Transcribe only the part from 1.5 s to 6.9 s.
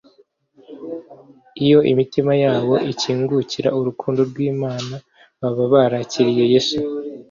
Iyo imitima yabo ikingukira urukundo rw'Imana, baba barakiriye Yesu.